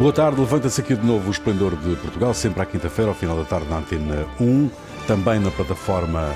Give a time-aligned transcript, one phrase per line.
[0.00, 3.36] Boa tarde, levanta-se aqui de novo o Esplendor de Portugal, sempre à quinta-feira, ao final
[3.36, 4.70] da tarde, na Antena 1,
[5.06, 6.34] também na plataforma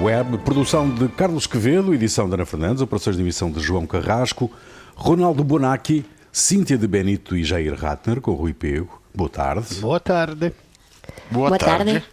[0.00, 0.38] web.
[0.38, 4.48] Produção de Carlos Quevedo, edição de Ana Fernandes, operações de emissão de João Carrasco,
[4.94, 9.02] Ronaldo Bonacci, Cíntia de Benito e Jair Ratner, com Rui Pego.
[9.12, 9.74] Boa tarde.
[9.80, 10.52] Boa tarde.
[11.32, 12.04] Boa, Boa tarde.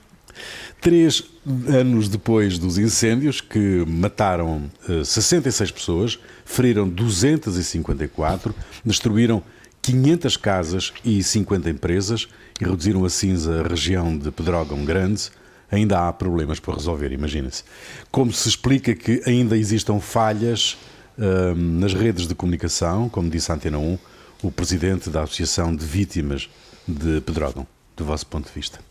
[0.79, 1.23] Três
[1.67, 4.69] anos depois dos incêndios que mataram
[5.03, 8.53] 66 eh, pessoas, feriram 254,
[8.85, 9.43] destruíram
[9.81, 12.27] 500 casas e 50 empresas
[12.59, 15.29] e reduziram a cinza a região de Pedrógão Grande,
[15.71, 17.63] ainda há problemas para resolver, imagina-se.
[18.11, 20.77] Como se explica que ainda existam falhas
[21.17, 23.97] hum, nas redes de comunicação, como disse a Antena 1,
[24.43, 26.49] o presidente da Associação de Vítimas
[26.87, 28.86] de Pedrógão, do vosso ponto de vista?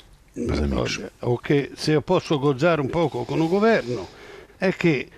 [1.22, 4.06] O que, se eu posso gozar um pouco com o governo,
[4.60, 5.09] é que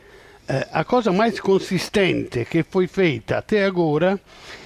[0.49, 4.19] eh, a cosa mais consistente che foi feita até agora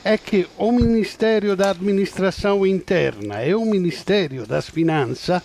[0.05, 5.42] é que o Ministério da Administração Interna e o Ministério das Finanças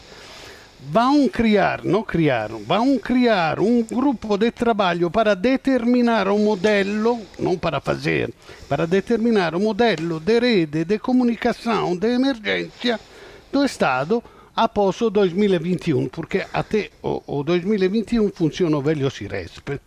[0.91, 7.57] vão criar, não criaram, vão criar um grupo de trabalho para determinar o modelo, não
[7.57, 8.31] para fazer,
[8.69, 12.99] para determinar o modelo de rede de comunicação de emergência
[13.51, 14.23] do Estado
[14.57, 19.79] após o 2021, porque até o, o 2021 funciona o velho Ciresp.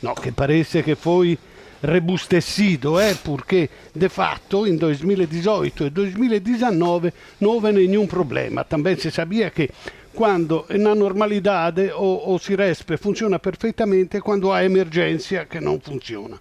[0.00, 1.36] no, che parece che foi
[1.80, 8.64] rebustecido, eh, perché de fatto in 2018 e 2019 non aveva nessun problema.
[8.64, 9.70] Também si sabia che
[10.12, 16.38] quando na normalidade o, o Siresp funziona perfettamente quando ha emergenza che non funziona.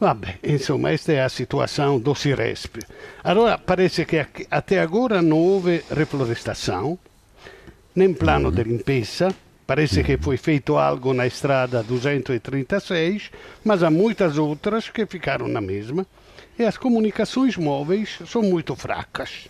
[0.00, 2.78] Vabbè, insomma, questa è la situazione do Siresp.
[3.22, 6.98] Allora, parece che até agora non houve reflorestação,
[7.92, 8.54] nem plano mm-hmm.
[8.54, 9.34] de limpeza,
[9.70, 13.30] Parece que foi feito algo na estrada 236,
[13.62, 16.04] mas há muitas outras que ficaram na mesma.
[16.58, 19.48] E as comunicações móveis são muito fracas.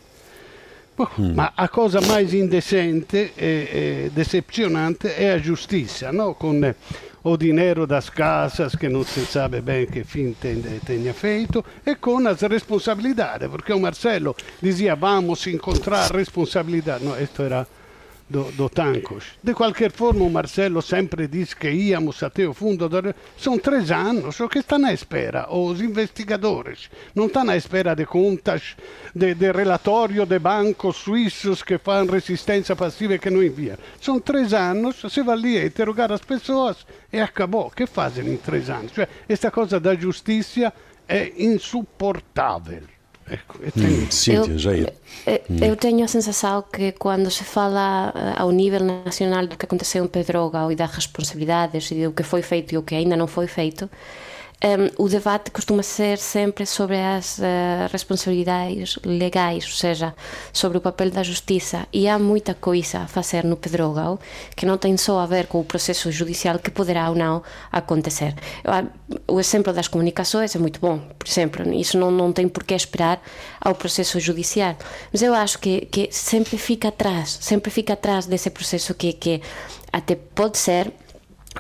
[0.94, 1.33] Bom, hum.
[1.34, 6.34] Ma a cosa mais indecente e, e decepcionante é a justiça, no?
[6.34, 6.75] com eh,
[7.22, 12.26] o dinheiro das casas que não se sabe bem que fim tenha feito e com
[12.26, 17.04] as responsabilidades, porque o Marcelo dizia vamos encontrar responsabilidade.
[17.04, 17.66] No, isto era
[18.30, 19.24] do, do Tancos.
[19.42, 22.88] De qualquer forma, o Marcelo sempre diz que íamos até o fundo.
[22.88, 23.14] Do...
[23.36, 24.38] São três anos.
[24.38, 25.52] O que estão à espera?
[25.52, 28.76] Os investigadores não estão à espera de contas,
[29.14, 33.76] de, de relatório de bancos suíços que fazem resistência passiva e que não enviam.
[34.00, 37.66] São três anos, se vai ali a interrogar as pessoas e acabou.
[37.66, 38.92] O que fazem em três anos?
[38.92, 40.72] Cioè, esta coisa da justiça
[41.08, 43.00] é insuportável.
[43.76, 44.92] Hum, Cíntia, já ia.
[45.60, 50.04] Eu tenho a sensação que quando se fala eh, ao nível nacional do que aconteceu
[50.04, 53.26] em Pedrógão e das responsabilidades e do que foi feito e o que ainda não
[53.26, 53.88] foi feito,
[54.62, 57.43] um, o debate costuma ser sempre sobre as uh,
[57.91, 60.15] responsabilidades legais, ou seja,
[60.53, 61.87] sobre o papel da justiça.
[61.93, 64.19] E há muita coisa a fazer no Pedrógão
[64.54, 68.34] que não tem só a ver com o processo judicial que poderá ou não acontecer.
[69.26, 72.75] O exemplo das comunicações é muito bom, por exemplo, isso não, não tem por que
[72.75, 73.22] esperar
[73.60, 74.77] ao processo judicial.
[75.10, 79.41] Mas eu acho que, que sempre fica atrás, sempre fica atrás desse processo que, que
[79.92, 80.92] até pode ser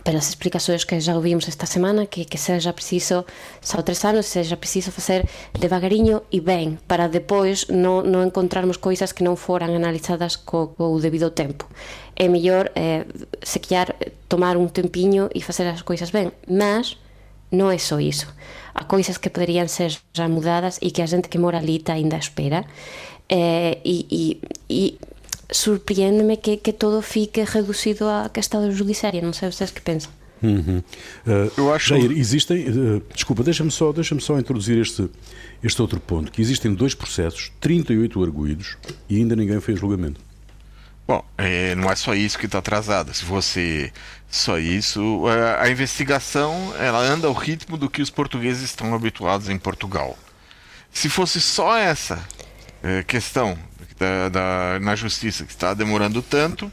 [0.04, 3.26] pelas explicacións que já ouvimos esta semana que, que seja preciso,
[3.58, 5.26] xa tres anos seja preciso facer
[5.58, 10.94] devagariño e ben para depois non, non encontrarmos coisas que non foran analizadas co, co
[11.02, 11.66] debido tempo.
[12.14, 13.02] É mellor eh,
[13.42, 13.98] sequiar
[14.30, 16.94] tomar un tempiño e facer as coisas ben mas
[17.50, 18.30] non é só iso.
[18.70, 21.98] Há coisas que poderían ser já mudadas e que a gente que mora ali está
[21.98, 22.62] ainda espera
[23.26, 24.22] eh, e, e,
[24.70, 24.82] e
[25.52, 29.22] surpreende-me que, que todo fique reduzido à questão judiciária.
[29.22, 30.10] Não sei vocês que pensam.
[30.42, 30.82] Uhum.
[31.26, 31.88] Uh, Eu acho.
[31.90, 32.68] Jair, existem.
[32.68, 35.08] Uh, desculpa, deixa-me só, deixa só introduzir este,
[35.62, 38.76] este outro ponto: que existem dois processos, 38 arguídos
[39.08, 40.20] e ainda ninguém fez julgamento.
[41.06, 43.12] Bom, é, não é só isso que está atrasado.
[43.12, 43.92] Se fosse
[44.30, 49.48] só isso, a, a investigação ela anda ao ritmo do que os portugueses estão habituados
[49.48, 50.16] em Portugal.
[50.92, 52.24] Se fosse só essa
[52.82, 53.58] é, questão
[54.00, 56.72] da, da, na justiça que está demorando tanto.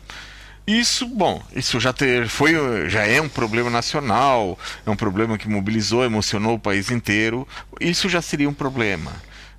[0.65, 5.47] Isso, bom, isso já ter, foi, já é um problema nacional, é um problema que
[5.47, 7.47] mobilizou, emocionou o país inteiro.
[7.79, 9.11] Isso já seria um problema.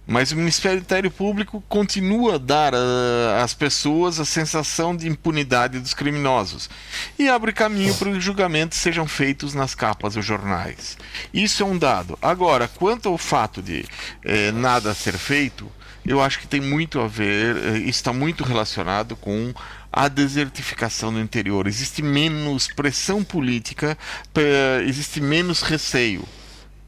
[0.06, 5.92] Mas o Ministério Público continua a dar uh, às pessoas a sensação de impunidade dos
[5.92, 6.70] criminosos
[7.18, 10.96] e abre caminho para que os julgamentos sejam feitos nas capas dos jornais.
[11.32, 12.18] Isso é um dado.
[12.22, 13.84] Agora, quanto ao fato de
[14.24, 15.70] eh, nada ser feito,
[16.08, 19.52] eu acho que tem muito a ver, eh, está muito relacionado com
[19.92, 21.66] a desertificação do interior.
[21.66, 23.96] Existe menos pressão política,
[24.86, 26.24] existe menos receio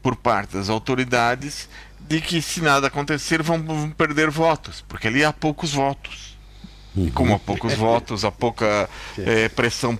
[0.01, 1.69] por parte das autoridades
[1.99, 6.30] de que se nada acontecer vão perder votos, porque ali há poucos votos.
[6.95, 9.97] E como há poucos votos, há pouca é, pressão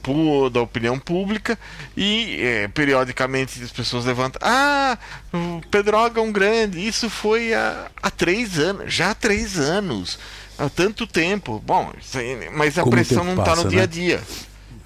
[0.52, 1.58] da opinião pública,
[1.96, 4.98] e é, periodicamente as pessoas levantam: Ah,
[5.34, 10.20] o Pedrógão Grande, isso foi há, há três anos, já há três anos,
[10.60, 11.64] há tanto tempo.
[11.66, 11.94] Bom,
[12.54, 13.88] mas a como pressão não está no dia a né?
[13.88, 14.22] dia.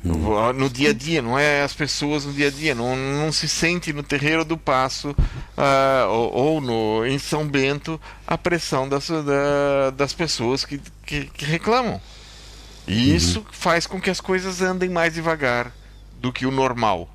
[0.06, 3.32] No, no, dia a dia, não é as pessoas no dia a dia, não, não
[3.32, 8.88] se sente no terreiro do passo uh, ou, ou, no, em São Bento a pressão
[8.88, 12.00] das, da, das pessoas que, que, que reclamam.
[12.88, 13.16] E uhum.
[13.16, 15.72] isso faz com que as coisas andem mais devagar
[16.22, 17.10] do que o normal.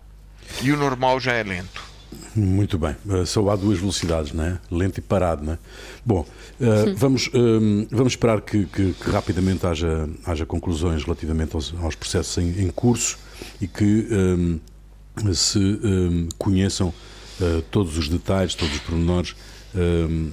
[0.60, 1.89] E o normal já é lento.
[2.34, 2.94] Muito bem.
[3.04, 4.58] Uh, só há duas velocidades, não é?
[4.70, 5.58] Lento e parado, não é?
[6.04, 6.20] Bom,
[6.60, 11.94] uh, vamos, uh, vamos esperar que, que, que, rapidamente haja, haja conclusões relativamente aos, aos
[11.94, 13.18] processos em, em, curso
[13.60, 14.60] e que um,
[15.34, 16.92] se um, conheçam
[17.70, 19.34] todos os detalhes, todos os pormenores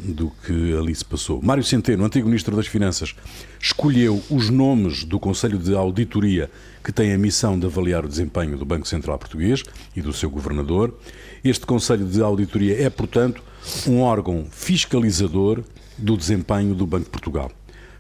[0.04, 1.42] do que ali se passou.
[1.42, 3.16] Mário Centeno, antigo Ministro das Finanças,
[3.62, 6.52] escolheu os nomes do Conselho de Auditoria
[6.88, 9.62] que tem a missão de avaliar o desempenho do Banco Central Português
[9.94, 10.98] e do seu governador
[11.44, 13.44] este Conselho de Auditoria é, portanto,
[13.86, 15.66] um órgão fiscalizador
[15.98, 17.52] do desempenho do Banco de Portugal.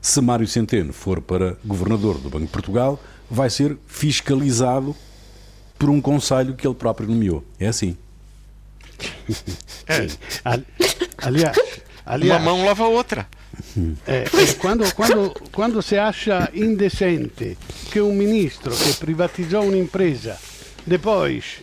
[0.01, 2.97] Se Mário Centeno for para governador do Banco de Portugal,
[3.29, 4.95] vai ser fiscalizado
[5.77, 7.43] por um conselho que ele próprio nomeou.
[7.59, 7.97] É assim.
[9.85, 10.07] É,
[11.25, 11.57] aliás,
[12.05, 13.27] aliás, uma mão lava a outra.
[14.07, 17.57] É, é, quando, quando, quando se acha indecente
[17.91, 20.37] que um ministro que privatizou un'impresa
[20.85, 21.61] depois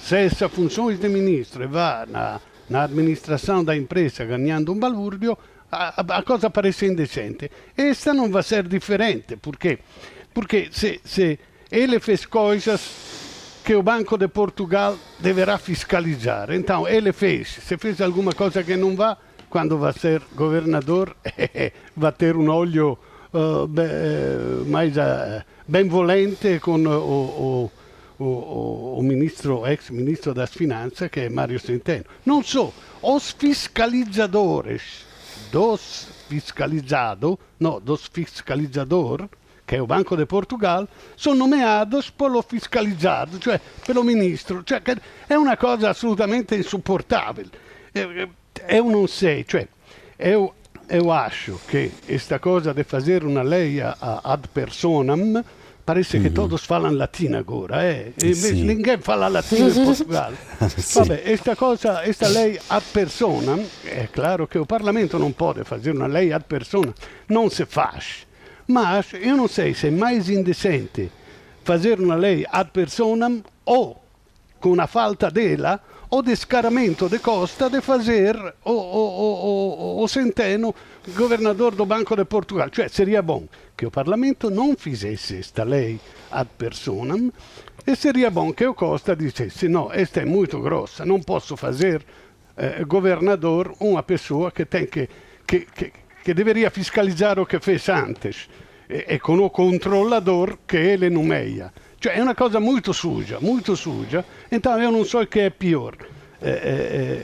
[0.00, 5.36] cessa funções de ministro e vai na, na administração da empresa ganhando um balúrdio,
[5.70, 7.50] a, a, cosa parece indecente.
[7.76, 9.78] Esta não vai ser diferente, porque,
[10.34, 11.38] porque se, se
[11.70, 16.50] ele fez coisas que o Banco de Portugal deverá fiscalizar.
[16.50, 17.48] Então, ele fez.
[17.48, 18.96] Se fez alguma coisa que não
[19.50, 21.16] vai, quando vai ser governador,
[21.96, 22.98] vai ter um olho
[23.34, 23.82] uh, be,
[24.66, 27.70] mais uh, benevolente com o, o
[28.20, 32.04] o, o, o ministro, ex ministro das Finanças, que é Mário Centeno.
[32.26, 32.70] Não só,
[33.00, 35.06] os fiscalizadores
[35.50, 39.26] dos fiscalizados, não, dos fiscalizador,
[39.66, 40.86] que é o Banco de Portugal,
[41.16, 44.62] são nomeados pelo fiscalizado, cioè pelo ministro.
[44.66, 44.82] Cioè,
[45.26, 47.46] é uma coisa assolutamente insuportável.
[48.68, 49.66] Eu não sei, cioè,
[50.18, 50.54] eu,
[50.88, 55.44] eu acho que esta coisa de fazer uma lei ad personam
[55.90, 56.22] Parece mm.
[56.22, 58.12] che todos falam latino agora, eh?
[58.14, 58.62] E sì.
[58.62, 60.36] ninguém fala latino in Portugal.
[60.76, 60.98] sì.
[60.98, 65.90] Vabbè, questa cosa, questa lei ad persona, è chiaro che il Parlamento non può fare
[65.90, 66.92] una lei ad persona,
[67.26, 67.92] non si fa.
[68.66, 71.10] Ma io non so se è mai indecente
[71.62, 74.00] fare una lei ad personam o
[74.60, 75.80] con una falta della
[76.12, 80.74] o descaramento de Costa de fazer o, o, o, o, Centeno
[81.14, 82.68] governador do Banco de Portugal.
[82.68, 83.46] Cioè seria bom
[83.76, 87.30] que o Parlamento non fizesse esta lei ad personam
[87.86, 92.04] e seria bom que o Costa dissesse no, esta é muito grossa, não posso fazer
[92.56, 95.08] eh, governador uma pessoa que tem que,
[95.46, 95.92] que, que,
[96.24, 98.48] que deveria fiscalizar o que fez antes
[98.88, 101.72] e, e com o controlador que ele nomeia.
[102.00, 105.50] Cioè è una cosa molto suja, molto suja, então eu não sei o que é
[105.50, 105.94] pior.
[106.40, 107.22] É, é,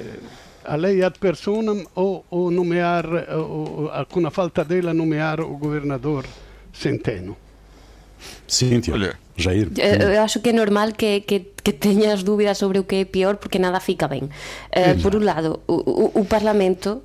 [0.67, 6.27] a lei ad personam ou, ou nomear, ou, com a falta dela, nomear o governador
[6.75, 7.39] Centeno.
[8.47, 9.19] Cíntia, Olha.
[9.37, 9.71] Jair.
[9.77, 13.37] Eu acho que é normal que, que, que teñas dúbidas sobre o que é pior
[13.37, 14.29] porque nada fica ben.
[14.73, 17.05] Uh, por un lado, o, o, o Parlamento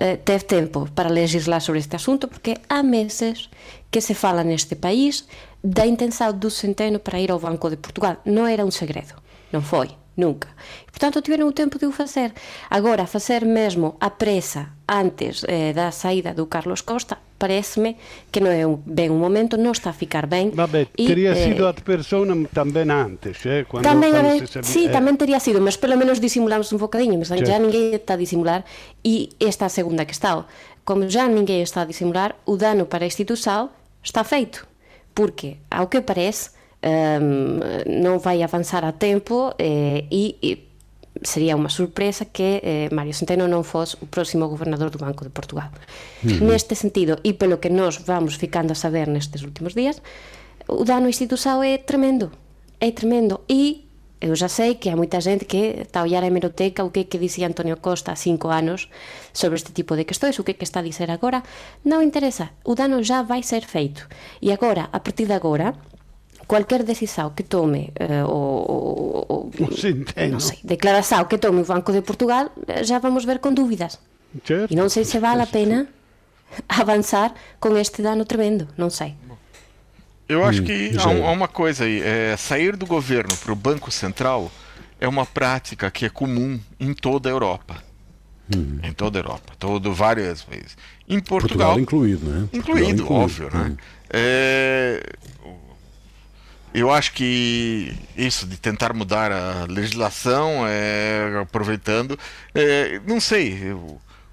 [0.00, 3.50] uh, teve tempo para legislar sobre este asunto porque há meses
[3.90, 5.26] que se fala neste país
[5.62, 8.20] da intenção do Centeno para ir ao Banco de Portugal.
[8.24, 9.18] Non era un segredo,
[9.50, 10.48] non foi, nunca.
[10.88, 12.32] E, portanto, tiveron o tempo de o facer.
[12.72, 17.96] Agora, facer mesmo a presa antes eh, da saída do Carlos Costa, parece-me
[18.32, 20.56] que non é un, ben un momento, non está a ficar ben.
[20.56, 24.88] Vabbè, e, teria eh, sido ad persona tamén antes, eh, Cuando, tamén, cuando se sí,
[24.88, 24.92] eh.
[24.92, 28.64] tamén teria sido, mas pelo menos disimulamos un bocadinho, mas ya ninguén está a disimular
[29.04, 30.48] e esta segunda que está,
[30.88, 33.68] como já ninguém está a disimular, o dano para a instituição
[34.00, 34.64] está feito
[35.16, 40.50] porque, ao que parece, um, non vai avanzar a tempo eh, e, e
[41.22, 45.32] sería unha sorpresa que eh, Mario Centeno non fos o próximo gobernador do Banco de
[45.32, 45.72] Portugal.
[46.20, 46.44] Uh -huh.
[46.44, 50.02] Neste sentido, e pelo que nós vamos ficando a saber nestes últimos días,
[50.68, 52.30] o dano institucional é tremendo.
[52.80, 53.40] É tremendo.
[53.48, 53.86] E
[54.20, 57.04] eu xa sei que hai moita xente que está a ollar a hemeroteca o que
[57.04, 58.88] que dicía Antonio Costa há cinco anos
[59.32, 61.44] sobre este tipo de questões, o que que está a dizer agora,
[61.84, 64.08] non interesa, o dano já vai ser feito.
[64.40, 65.76] E agora, a partir de agora,
[66.46, 69.50] cualquier decisão que tome eh, o, o, o
[70.30, 73.98] non sei, declaração que tome o Banco de Portugal, eh, já vamos ver con dúvidas.
[74.44, 74.72] Certo.
[74.72, 75.86] E non sei se vale a pena
[76.68, 79.14] avançar com este dano tremendo, não sei.
[80.28, 82.02] Eu acho que há, há, uma coisa aí.
[82.02, 84.50] É, sair do governo para o Banco Central
[85.00, 87.82] é uma prática que é comum em toda a Europa.
[88.54, 88.78] Hum.
[88.82, 90.76] Em toda a Europa, todo, várias vezes.
[91.08, 91.74] Em Portugal.
[91.74, 92.48] Portugal incluído, né?
[92.52, 93.12] Incluído, incluído.
[93.12, 93.70] óbvio, né?
[93.70, 93.76] Hum.
[94.10, 95.02] É,
[96.76, 102.18] eu acho que isso de tentar mudar a legislação, é, aproveitando,
[102.54, 103.72] é, não sei.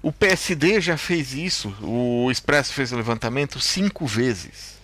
[0.02, 4.74] o PSD já fez isso, o Expresso fez o levantamento cinco vezes.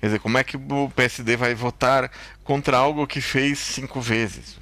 [0.00, 2.10] Quer dizer, como é que o PSD vai votar
[2.42, 4.58] contra algo que fez cinco vezes?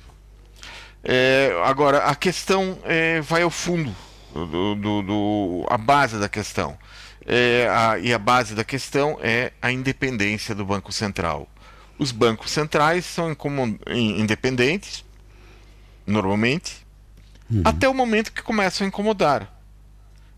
[1.03, 3.97] É, agora, a questão é, vai ao fundo,
[4.35, 6.77] do, do, do, a base da questão.
[7.25, 11.49] É, a, e a base da questão é a independência do Banco Central.
[11.99, 13.37] Os bancos centrais são
[13.91, 15.05] independentes,
[16.07, 16.85] normalmente,
[17.51, 17.63] uhum.
[17.65, 19.53] até o momento que começam a incomodar.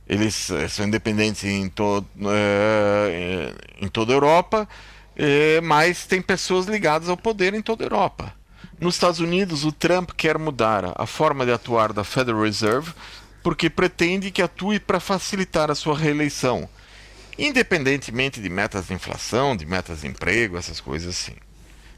[0.07, 2.05] Eles eh, são independentes em, to, uh,
[3.81, 4.69] em toda a Europa,
[5.17, 8.35] uh, mas tem pessoas ligadas ao poder em toda a Europa.
[8.79, 12.93] Nos Estados Unidos, o Trump quer mudar a forma de atuar da Federal Reserve
[13.43, 16.69] porque pretende que atue para facilitar a sua reeleição,
[17.39, 21.35] independentemente de metas de inflação, de metas de emprego, essas coisas assim.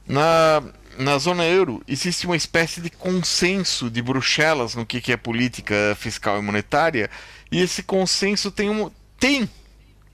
[0.07, 0.63] Na,
[0.99, 5.97] na zona euro, existe uma espécie de consenso de Bruxelas no que, que é política
[5.99, 7.11] fiscal e monetária
[7.51, 9.49] e esse consenso tem, um, tem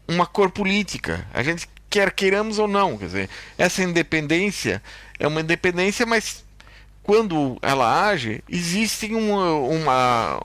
[0.09, 1.27] uma cor política.
[1.33, 2.97] A gente quer queiramos ou não.
[2.97, 4.83] Quer dizer, essa independência
[5.19, 6.45] é uma independência, mas
[7.03, 10.41] quando ela age, existe uma, uma,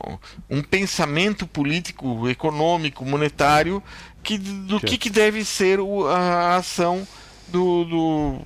[0.50, 3.82] um pensamento político, econômico, monetário
[4.28, 5.80] que, do que, que deve ser
[6.10, 7.08] a ação
[7.48, 8.42] do, do,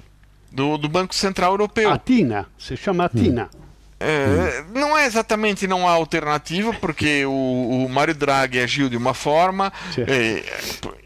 [0.51, 1.89] do, do Banco Central Europeu.
[1.89, 3.49] A TINA, se chama TINA.
[3.51, 3.61] Hum.
[3.99, 9.15] É, não é exatamente não há alternativa, porque o, o Mário Draghi agiu de uma
[9.15, 10.43] forma é,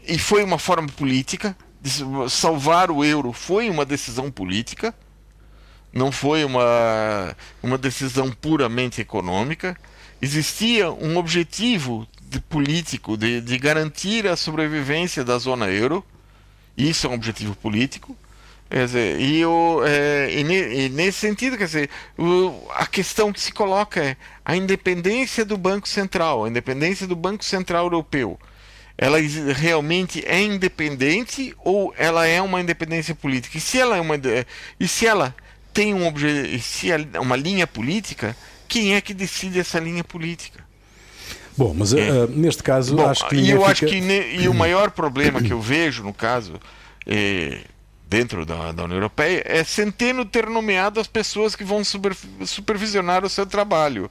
[0.06, 1.56] e foi uma forma política.
[2.28, 4.94] Salvar o euro foi uma decisão política,
[5.90, 9.74] não foi uma, uma decisão puramente econômica.
[10.20, 16.04] Existia um objetivo de político de, de garantir a sobrevivência da zona euro.
[16.76, 18.16] Isso é um objetivo político.
[18.68, 19.42] Dizer, e,
[19.86, 25.44] é, e, nesse sentido, quer dizer, o, a questão que se coloca é a independência
[25.44, 28.38] do Banco Central, a independência do Banco Central Europeu.
[28.98, 29.18] Ela
[29.54, 33.56] realmente é independente ou ela é uma independência política?
[33.56, 34.16] E se ela é uma
[34.80, 35.34] e se ela
[35.72, 36.12] tem um
[36.60, 38.34] se é uma linha política,
[38.66, 40.64] quem é que decide essa linha política?
[41.56, 42.10] Bom, mas é.
[42.10, 43.72] uh, neste caso Bom, acho que e eu fica...
[43.72, 46.60] acho que ne, e o maior problema que eu vejo no caso
[47.06, 47.60] é
[48.08, 53.24] dentro da, da, União Europeia é Centeno ter nomeado as pessoas que vão super, supervisionar
[53.24, 54.10] o seu trabalho.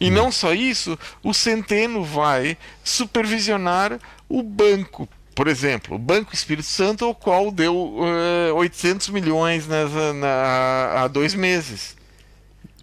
[0.00, 0.14] E hum.
[0.14, 3.98] não só isso, o Centeno vai supervisionar
[4.28, 9.66] o banco, por exemplo, o Banco Espírito Santo, ao qual deu uh, eh, 800 milhões
[9.66, 11.96] nessa, na, há dois meses.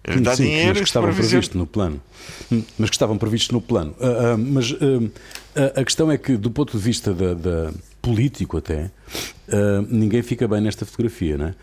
[0.06, 2.00] Ele dá Sim, dinheiro mas que estavam previstos no plano.
[2.78, 3.94] Mas que estavam previstos no plano.
[3.98, 5.10] Uh, uh, mas uh,
[5.74, 8.90] a questão é que, do ponto de vista da, da político até,
[9.88, 11.54] ninguém fica bem nesta fotografia, não é?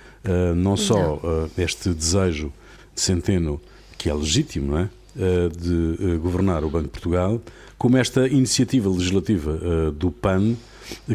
[0.56, 1.22] não só
[1.56, 2.52] este desejo
[2.96, 3.62] de Centeno,
[3.96, 4.90] que é legítimo, não é?
[5.56, 7.40] de governar o Banco de Portugal,
[7.78, 10.56] como esta iniciativa legislativa do PAN,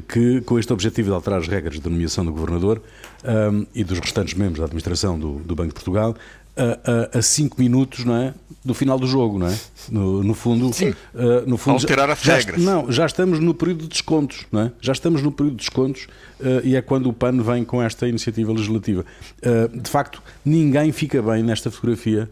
[0.06, 2.80] que, com este objetivo de alterar as regras de nomeação do governador
[3.25, 6.14] um, e dos restantes membros da administração do, do Banco de Portugal,
[6.57, 8.35] a, a, a cinco minutos não é?
[8.67, 9.57] do final do jogo, não é?
[9.91, 10.91] No, no fundo, Sim.
[11.15, 12.61] Uh, no fundo alterar as já, regras.
[12.61, 14.73] Não, já estamos no período de descontos, não é?
[14.81, 16.09] Já estamos no período de descontos
[16.41, 19.05] uh, e é quando o PAN vem com esta iniciativa legislativa.
[19.39, 22.29] Uh, de facto, ninguém fica bem nesta fotografia,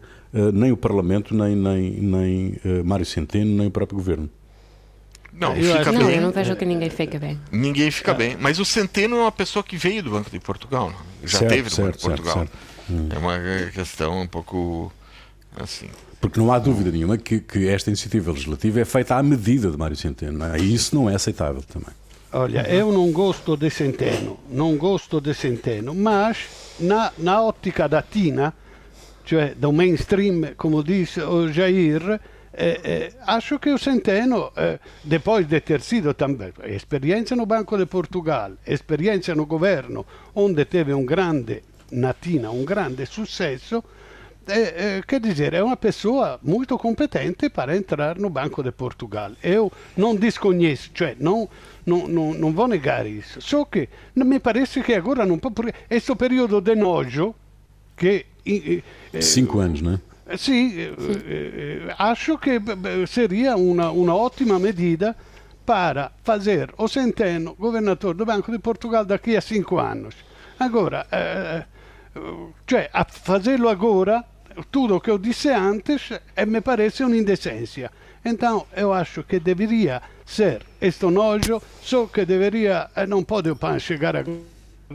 [0.53, 4.29] nem o Parlamento, nem, nem, nem Mário Centeno, nem o próprio Governo.
[5.31, 6.15] Não, eu, fica não, bem.
[6.17, 7.39] eu não vejo que ninguém fica bem.
[7.49, 8.13] Ninguém fica é.
[8.13, 8.37] bem.
[8.37, 10.91] Mas o Centeno é uma pessoa que veio do Banco de Portugal.
[11.23, 12.33] Já certo, teve do certo, Banco de Portugal.
[12.33, 12.51] Certo,
[12.89, 13.09] Hum.
[13.09, 13.39] É uma
[13.71, 14.91] questão um pouco
[15.57, 15.89] assim.
[16.19, 19.77] Porque não há dúvida nenhuma que, que esta iniciativa legislativa é feita à medida de
[19.77, 20.43] Mário Centeno.
[20.45, 20.59] É?
[20.59, 21.93] E isso não é aceitável também.
[22.33, 26.49] Olha, eu não gosto de Centeno, não gosto de Centeno, mas
[26.79, 28.53] na, na ótica da Tina,
[29.25, 32.19] cioè do mainstream, como diz o Jair,
[32.57, 37.77] eh, eh, acho que o Centeno, eh, depois de ter sido também experiência no Banco
[37.77, 43.83] de Portugal, experiência no governo, onde teve um grande natina un grande successo,
[44.47, 49.31] é, é, quer dizer, é uma pessoa muito competente para entrar no Banco de Portugal.
[49.41, 51.49] Eu não desconheço, cioè não,
[51.85, 53.41] não, não, não vou negar isso.
[53.41, 57.33] Só que me parece que agora não pode, porque este período de nojo,
[57.97, 58.25] que...
[58.45, 59.99] É, Cinco anos, não é?
[60.37, 62.59] Sì, eh, acho che
[63.05, 65.15] seria una, una ottima medida
[65.63, 70.15] para fazer o Centeno governador do Banco de Portugal daqui a cinco anos.
[70.57, 71.65] Agora, eh,
[72.67, 74.23] cioè, a fazê-lo agora,
[74.71, 77.91] tudo que eu disse antes, é, me parece un'indecência.
[78.23, 83.55] Então, eu acho que deveria ser este nojo, só que deveria, eh, não pode o
[83.55, 84.23] PAN chegar a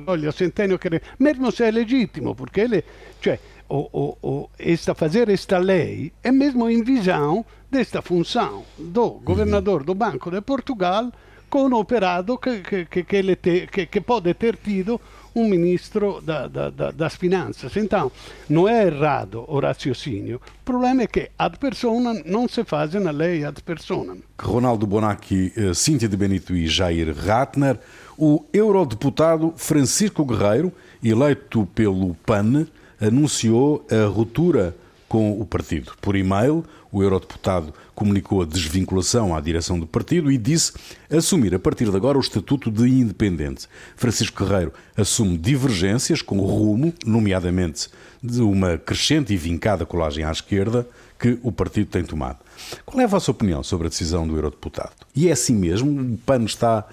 [0.07, 2.85] olha, Centeno, que, mesmo se é legítimo, porque ele,
[3.23, 9.11] cioè, o, o, o, esta, fazer esta lei é mesmo em visão desta função do
[9.23, 11.12] governador do Banco de Portugal
[11.49, 15.00] com o operado que, que, que, que, te, que, que pode ter tido
[15.35, 17.77] um ministro da, da, da, das Finanças.
[17.77, 18.11] Então,
[18.49, 20.41] não é errado o raciocínio.
[20.63, 24.17] O problema é que ad persona não se faz na lei ad persona.
[24.41, 27.79] Ronaldo Bonacci, eh, Cíntia de Benito e Jair Ratner,
[28.17, 30.73] o eurodeputado Francisco Guerreiro,
[31.03, 32.67] eleito pelo PAN,
[33.01, 34.77] anunciou a ruptura
[35.09, 35.93] com o partido.
[36.01, 40.73] Por e-mail, o eurodeputado comunicou a desvinculação à direção do partido e disse
[41.11, 43.69] assumir a partir de agora o estatuto de independente.
[43.95, 47.90] Francisco Guerreiro assume divergências com o rumo, nomeadamente
[48.23, 50.88] de uma crescente e vincada colagem à esquerda
[51.19, 52.38] que o partido tem tomado.
[52.87, 54.92] Qual é a vossa opinião sobre a decisão do eurodeputado?
[55.14, 56.14] E é assim mesmo?
[56.14, 56.87] O PAN está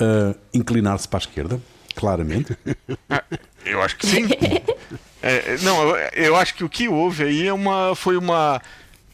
[0.00, 1.60] a inclinar-se para a esquerda?
[1.94, 2.56] Claramente?
[3.10, 3.22] Ah,
[3.66, 4.26] eu acho que sim.
[5.22, 8.62] É, não, eu, acho que o que houve aí é uma, foi uma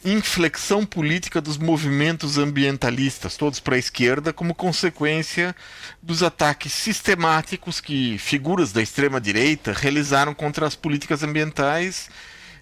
[0.05, 5.55] inflexão política dos movimentos ambientalistas, todos para a esquerda, como consequência
[6.01, 12.09] dos ataques sistemáticos que figuras da extrema-direita realizaram contra as políticas ambientais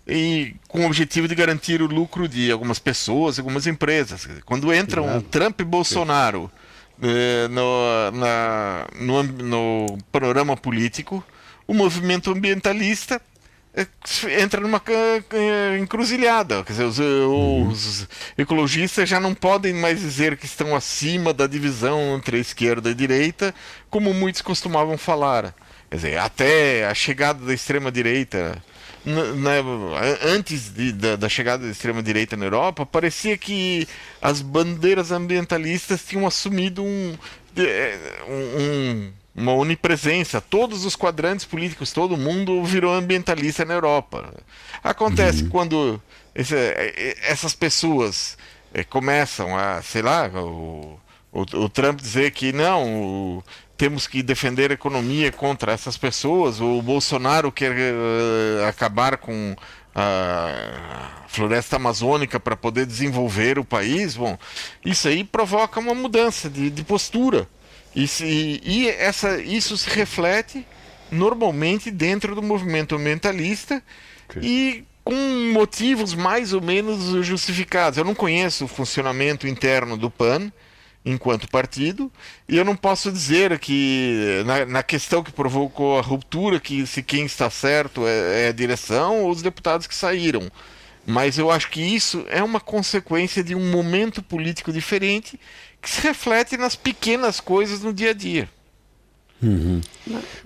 [0.07, 4.27] e com o objetivo de garantir o lucro de algumas pessoas, algumas empresas.
[4.45, 6.49] Quando entram Trump e Bolsonaro
[7.01, 11.23] eh, no, na, no, no panorama político,
[11.67, 13.21] o movimento ambientalista
[14.39, 14.81] entra numa
[15.79, 16.63] encruzilhada.
[16.63, 17.67] Quer dizer, os, uhum.
[17.69, 18.07] os,
[18.37, 22.91] ecologistas já não podem mais dizer que estão acima da divisão entre a esquerda e
[22.91, 23.53] a direita,
[23.89, 25.55] como muitos costumavam falar.
[25.89, 28.61] Quer dizer, até a chegada da extrema-direita,
[30.23, 33.87] antes de, da, da, chegada da extrema-direita na Europa, parecia que
[34.21, 37.17] as bandeiras ambientalistas tinham assumido um,
[38.27, 40.39] um uma onipresença.
[40.39, 44.33] Todos os quadrantes políticos, todo mundo virou ambientalista na Europa.
[44.83, 45.49] Acontece uhum.
[45.49, 46.01] quando
[46.35, 46.55] esse,
[47.23, 48.37] essas pessoas
[48.73, 50.99] é, começam a, sei lá, o,
[51.31, 53.43] o, o Trump dizer que não, o,
[53.77, 59.55] temos que defender a economia contra essas pessoas, o Bolsonaro quer uh, acabar com
[59.95, 64.37] a floresta amazônica para poder desenvolver o país, bom,
[64.85, 67.47] isso aí provoca uma mudança de, de postura.
[67.95, 70.65] E, se, e essa, isso se reflete
[71.11, 73.83] normalmente dentro do movimento ambientalista
[74.41, 75.15] e com
[75.53, 77.97] motivos mais ou menos justificados.
[77.97, 80.51] Eu não conheço o funcionamento interno do PAN
[81.05, 82.09] enquanto partido
[82.47, 87.03] e eu não posso dizer que na, na questão que provocou a ruptura que se
[87.03, 90.49] quem está certo é, é a direção ou os deputados que saíram.
[91.05, 95.37] Mas eu acho que isso é uma consequência de um momento político diferente
[95.83, 98.49] que se reflete nas pequenas coisas no dia a dia.
[99.43, 99.81] Uhum.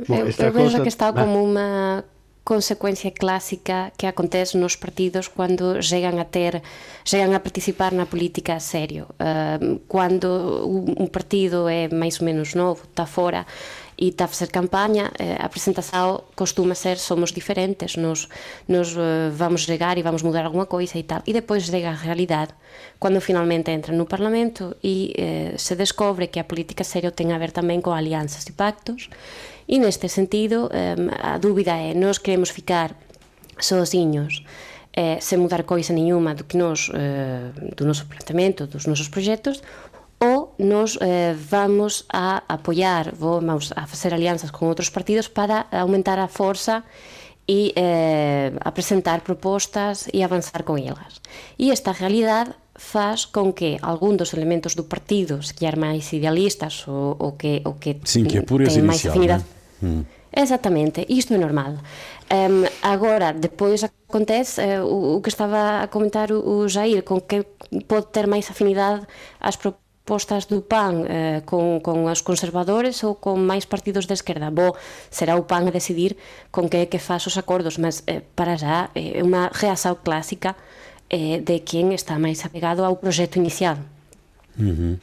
[0.10, 2.04] Eu, eu vejo que está como uma
[2.44, 6.64] consecuencia clásica que acontece nos partidos cando chegan a ter
[7.06, 9.06] chegan a participar na política a serio.
[9.22, 13.46] Uh, cando un partido é máis ou menos novo, está fora,
[13.98, 18.30] e TAF ser campaña, eh, a presentación costuma ser somos diferentes, nos,
[18.70, 21.26] nos eh, vamos chegar e vamos mudar alguma coisa e tal.
[21.26, 22.54] E depois chega a realidade,
[23.02, 27.42] quando finalmente entra no Parlamento e eh, se descobre que a política serio ten a
[27.42, 29.10] ver tamén con alianzas e pactos,
[29.66, 32.94] e neste sentido eh, a dúbida é, nos queremos ficar
[33.58, 34.46] sozinhos,
[34.94, 39.62] eh, sen mudar coisa nenhuma do que nós, eh, do noso planteamento, dos nosos proxectos,
[40.58, 46.28] nos eh, vamos a apoiar, vamos a facer alianzas con outros partidos para aumentar a
[46.28, 46.82] forza
[47.48, 51.24] e eh, apresentar propostas e avanzar con elas.
[51.56, 56.86] E esta realidade faz con que algún dos elementos do partido, se quer máis idealistas
[56.90, 59.46] ou, ou que o que, Sim, que é ten máis afinidade.
[59.82, 60.04] Né?
[60.04, 60.04] Mm.
[60.38, 61.82] Exactamente, isto é normal.
[62.30, 67.24] Um, agora, depois acontece uh, o, o que estaba a comentar o, o Jair, con
[67.24, 67.48] que
[67.88, 69.08] pode ter máis afinidade
[69.40, 74.16] as propostas propostas do PAN eh, con, con os conservadores ou con máis partidos de
[74.16, 74.48] esquerda.
[74.48, 74.80] Bo,
[75.12, 76.16] será o PAN a decidir
[76.48, 80.56] con que que faz os acordos, mas eh, para já é unha reação clásica
[81.12, 83.76] eh, de quen está máis apegado ao proxecto inicial.
[84.56, 84.96] Uhum.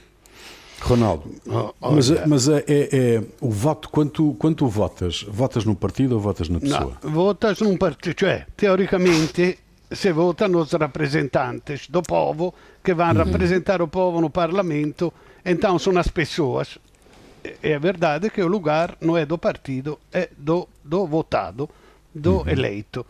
[0.80, 6.16] Ronaldo, oh, mas, mas é, é, é, o voto, quando tu votas, votas no partido
[6.16, 6.96] ou votas na pessoa?
[7.02, 9.63] No, votas num partido, cioè teoricamente
[9.94, 13.24] se votano os representantes do povo que vão uhum.
[13.24, 15.12] representar o povo no parlamento,
[15.44, 16.78] então são as pessoas.
[17.62, 21.68] É verdade que o lugar não é do partido, é do, do votado,
[22.14, 22.48] do uhum.
[22.48, 23.06] eleito.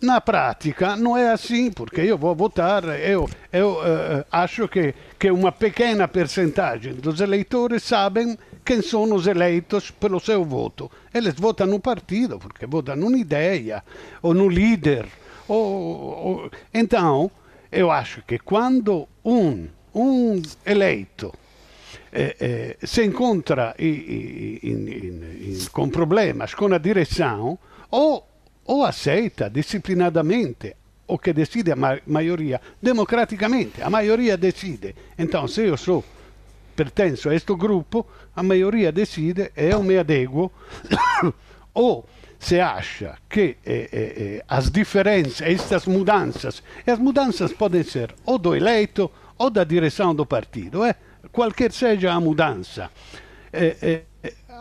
[0.00, 5.30] Na prática não é assim, porque eu vou votar, eu, eu uh, acho que, que
[5.30, 10.90] uma pequena percentagem dos eleitores sabem quem são os eleitos pelo seu voto.
[11.14, 13.84] Eles votam no partido, porque votam numa ideia,
[14.20, 15.06] ou no líder.
[15.52, 15.68] Ou,
[16.26, 16.50] ou...
[16.72, 17.30] Então,
[17.70, 21.30] eu acho que quando um, um eleito
[22.10, 24.78] eh, eh, se encontra in, in,
[25.50, 27.58] in, com problemas com a direção,
[27.90, 28.26] ou
[28.64, 30.74] o aceita disciplinadamente
[31.06, 34.94] o que decide a ma maioria, democraticamente, a maioria decide.
[35.18, 36.02] Então, se eu sou,
[36.74, 40.50] pertenço a este grupo, a maioria decide e eu me adeguo,
[41.74, 42.06] ou
[42.42, 48.12] se acha que eh, eh, eh, as diferenças, estas mudanças, e as mudanças podem ser
[48.26, 50.96] ou do eleito ou da direção do partido, eh?
[51.30, 52.90] qualquer seja a mudança,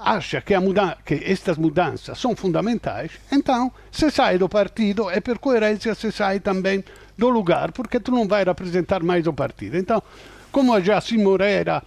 [0.03, 5.39] acha que, muda que estas mudanças são fundamentais, então se sai do partido e per
[5.39, 6.83] coerência se sai também
[7.17, 9.75] do lugar, porque tu não vai representar mais o partido.
[9.75, 10.03] Então,
[10.51, 11.81] como a Jaci Moreira,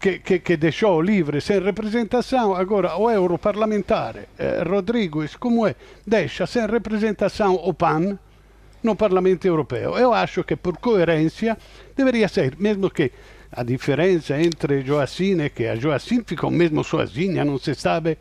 [0.00, 5.74] que, que, que deixou livre sem representação, agora o europarlamentare eh, Rodrigues, como é,
[6.06, 8.18] deixa sem representação o PAN
[8.82, 9.96] no Parlamento Europeu.
[9.96, 11.56] Eu acho que por coerência
[11.96, 13.10] deveria ser, mesmo que
[13.50, 18.18] a diferença entre Joacine que a Joacine ficou mesmo sozinha, não se sabe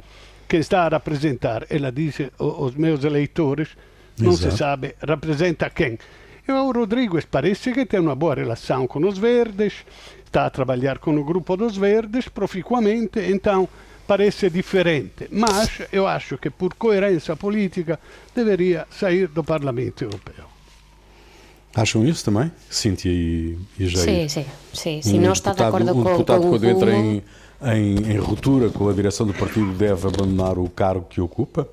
[0.48, 1.66] quem está a representar.
[1.70, 3.70] Ela disse os meus eleitores,
[4.20, 4.52] não Exato.
[4.52, 5.98] se sabe representa quem.
[6.48, 9.86] E o Rodrigues parece que tem uma boa relação com os verdes,
[10.34, 13.70] está a trabalhar com o grupo dos verdes proficuamente, então
[14.08, 15.28] parece diferente.
[15.32, 18.00] Mas eu acho que por coerência política
[18.36, 20.46] deveria sair do Parlamento Europeu.
[21.76, 22.52] Acham isso também?
[22.68, 24.06] Cíntia e, e Jair?
[24.06, 24.46] Sim, sim.
[24.74, 25.02] sim.
[25.04, 27.24] Se um não está deputado, de acordo um com, deputado com quando entra em,
[27.62, 31.68] em, em, ruptura com a direção do partido deve abandonar o cargo que ocupa?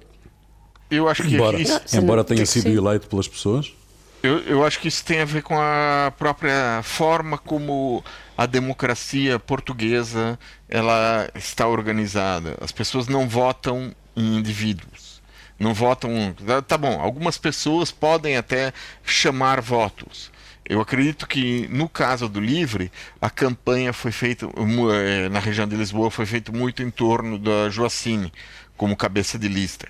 [0.90, 2.76] Eu acho que embora, isso, embora tenha sido sim.
[2.76, 3.72] eleito pelas pessoas?
[4.22, 8.04] Eu, eu acho que isso tem a ver com a própria forma como
[8.40, 12.56] a democracia portuguesa ela está organizada.
[12.58, 15.10] As pessoas não votam em indivíduos
[15.60, 16.34] não votam.
[16.66, 18.72] Tá bom, algumas pessoas podem até
[19.04, 20.32] chamar votos.
[20.64, 25.76] Eu acredito que no caso do Livre, a campanha foi feita eh, na região de
[25.76, 28.32] Lisboa foi feito muito em torno da Joacine
[28.74, 29.86] como cabeça de lista.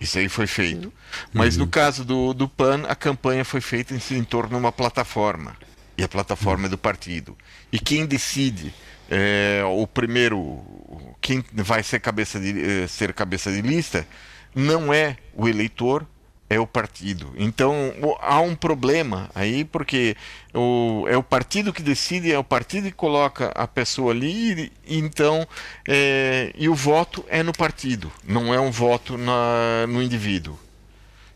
[0.00, 0.86] Isso aí foi feito.
[0.86, 0.92] Uhum.
[1.34, 4.72] Mas no caso do, do PAN, a campanha foi feita em, em torno de uma
[4.72, 5.54] plataforma.
[5.98, 7.36] E a plataforma é do partido.
[7.72, 8.72] E quem decide
[9.10, 10.60] é, o primeiro,
[11.20, 14.06] quem vai ser cabeça de, ser cabeça de lista,
[14.54, 16.06] não é o eleitor,
[16.52, 17.32] é o partido.
[17.36, 20.14] Então há um problema aí, porque
[20.52, 24.98] o, é o partido que decide, é o partido que coloca a pessoa ali, e,
[24.98, 25.46] então
[25.88, 30.58] é, e o voto é no partido, não é um voto na, no indivíduo.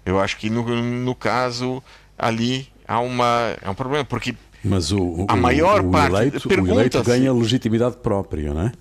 [0.04, 1.82] Eu acho que no, no caso
[2.18, 4.34] ali há uma é um problema porque
[4.66, 8.72] mas o, a maior o, parte eleito, o eleito ganha legitimidade própria, não é?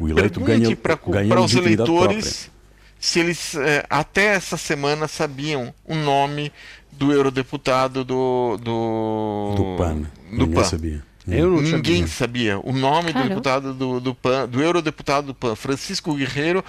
[0.00, 2.56] o eleito ganha, para, ganha para os eleitores própria
[2.98, 6.52] se eles é, até essa semana sabiam o nome
[6.92, 9.94] do eurodeputado do do, do PAN.
[9.94, 10.64] Do Ninguém PAN.
[10.64, 11.04] sabia.
[11.28, 12.56] Eu não Ninguém sabia.
[12.56, 12.60] sabia.
[12.60, 16.64] O nome do deputado do, do PAN, do eurodeputado do PAN, Francisco Guerreiro,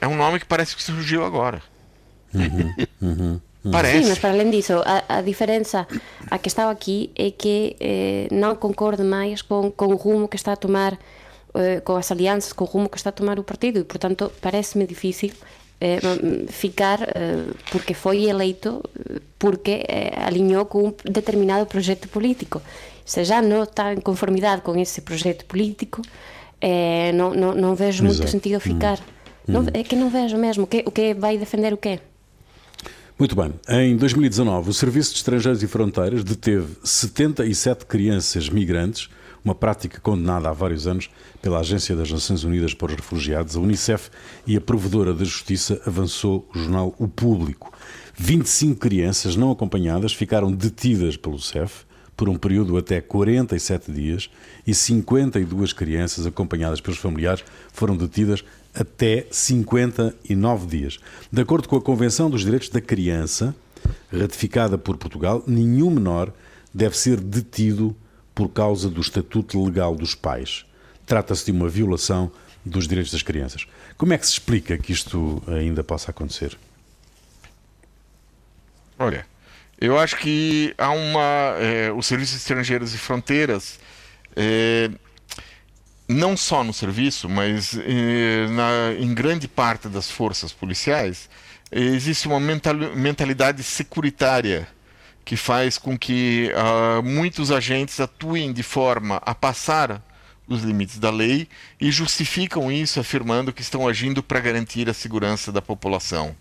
[0.00, 1.62] é um nome que parece que surgiu agora.
[2.32, 3.40] Uhum, uhum.
[3.64, 3.70] Uhum.
[3.70, 4.02] Parece.
[4.02, 5.86] Sim, mas para além disso, a, a diferença
[6.30, 10.36] a que estava aqui é que eh, não concordo mais com, com o rumo que
[10.36, 10.98] está a tomar
[11.52, 14.30] eh, com as alianças, com o rumo que está a tomar o partido e, portanto,
[14.40, 15.32] parece-me difícil
[15.80, 15.98] eh,
[16.48, 18.82] ficar eh, porque foi eleito
[19.38, 19.84] porque
[20.16, 22.62] alinhou com um determinado projeto político.
[23.04, 26.02] Se já não está em conformidade com esse projeto político,
[27.14, 28.18] não, não, não vejo Exato.
[28.18, 28.98] muito sentido ficar.
[29.48, 29.52] Hum.
[29.52, 30.64] Não, é que não vejo mesmo.
[30.64, 31.98] O que, o que vai defender o quê?
[33.20, 33.52] Muito bem.
[33.68, 39.10] Em 2019, o Serviço de Estrangeiros e Fronteiras deteve 77 crianças migrantes
[39.44, 41.10] uma prática condenada há vários anos
[41.42, 44.08] pela Agência das Nações Unidas para os Refugiados, a Unicef
[44.46, 47.70] e a Provedora da Justiça, avançou o jornal O Público.
[48.16, 51.84] 25 crianças não acompanhadas ficaram detidas pelo CEF
[52.16, 54.30] por um período até 47 dias
[54.66, 58.42] e 52 crianças acompanhadas pelos familiares foram detidas
[58.74, 60.98] até 59 dias.
[61.30, 63.54] De acordo com a Convenção dos Direitos da Criança,
[64.12, 66.32] ratificada por Portugal, nenhum menor
[66.72, 67.96] deve ser detido
[68.34, 70.64] por causa do estatuto legal dos pais.
[71.04, 72.30] Trata-se de uma violação
[72.64, 73.66] dos direitos das crianças.
[73.96, 76.56] Como é que se explica que isto ainda possa acontecer?
[78.98, 79.26] Olha,
[79.80, 81.56] eu acho que há uma.
[81.58, 83.80] É, os serviços estrangeiros e fronteiras,
[84.36, 84.90] é,
[86.10, 91.28] não só no serviço, mas é, na, em grande parte das forças policiais,
[91.70, 94.66] existe uma mentalidade securitária
[95.24, 100.02] que faz com que uh, muitos agentes atuem de forma a passar
[100.48, 101.46] os limites da lei
[101.80, 106.34] e justificam isso afirmando que estão agindo para garantir a segurança da população.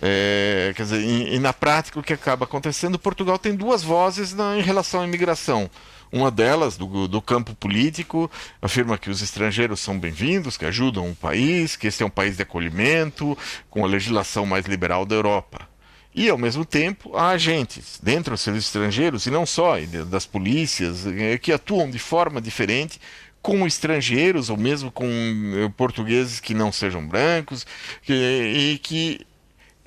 [0.00, 4.32] É, quer dizer, e, e, na prática o que acaba acontecendo, Portugal tem duas vozes
[4.32, 5.68] na, em relação à imigração.
[6.12, 8.28] Uma delas, do, do campo político,
[8.60, 12.36] afirma que os estrangeiros são bem-vindos, que ajudam o país, que este é um país
[12.36, 15.68] de acolhimento, com a legislação mais liberal da Europa.
[16.12, 19.76] E, ao mesmo tempo, há agentes dentro dos serviços estrangeiros, e não só,
[20.10, 23.00] das polícias, é, que atuam de forma diferente
[23.40, 27.64] com estrangeiros, ou mesmo com eh, portugueses que não sejam brancos,
[28.02, 29.26] que, e que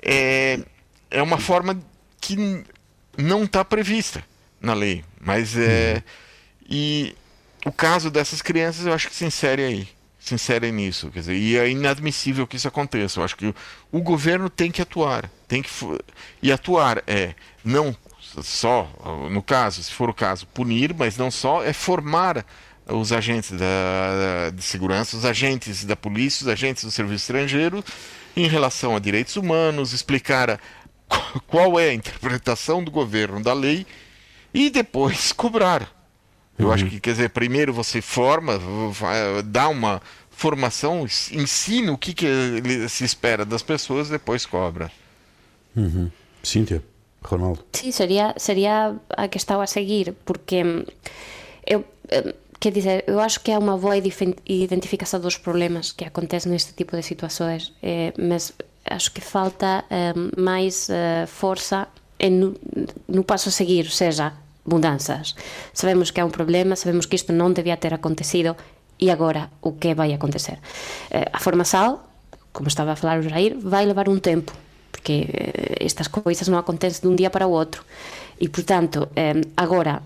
[0.02, 0.58] é,
[1.10, 1.80] é uma forma
[2.20, 2.64] que
[3.16, 4.24] não está prevista
[4.60, 5.04] na lei.
[5.24, 5.94] Mas é.
[5.94, 6.02] Uhum.
[6.68, 7.14] E
[7.64, 9.88] o caso dessas crianças eu acho que se insere aí.
[10.18, 11.10] Se insere nisso.
[11.10, 13.20] Quer dizer, e é inadmissível que isso aconteça.
[13.20, 13.54] Eu acho que o,
[13.90, 15.30] o governo tem que atuar.
[15.48, 15.70] Tem que,
[16.42, 17.34] e atuar é
[17.64, 17.96] não
[18.42, 18.88] só,
[19.30, 22.44] no caso, se for o caso, punir, mas não só, é formar
[22.86, 27.84] os agentes da, de segurança, os agentes da polícia, os agentes do serviço estrangeiro
[28.36, 30.60] em relação a direitos humanos, explicar
[31.46, 33.86] qual é a interpretação do governo da lei
[34.54, 35.92] e depois cobrar.
[36.56, 36.72] Eu uhum.
[36.72, 38.58] acho que, quer dizer, primeiro você forma,
[39.44, 44.90] dá uma formação, ensina o que, que se espera das pessoas, depois cobra.
[45.76, 46.08] Uhum.
[46.44, 46.82] Cíntia,
[47.22, 47.64] Ronaldo.
[47.72, 50.84] Sim, seria, seria a questão a seguir, porque hum,
[51.66, 52.32] eu hum,
[52.64, 56.96] Quer dizer, eu acho que é uma boa identificação dos problemas que acontecem neste tipo
[56.96, 58.54] de situações, eh, mas
[58.86, 61.86] acho que falta eh, mais eh, força
[62.18, 62.56] no,
[63.06, 64.32] no passo a seguir, ou seja,
[64.66, 65.34] mudanças.
[65.72, 68.56] Sabemos que é um problema, sabemos que isto não devia ter acontecido
[68.98, 70.58] e agora o que vai acontecer?
[71.10, 72.00] Eh, a formação,
[72.52, 74.52] como estava a falar o Jair, vai levar um tempo,
[74.90, 77.84] porque eh, estas coisas não acontecem de um dia para o outro.
[78.40, 80.02] E, portanto, eh, agora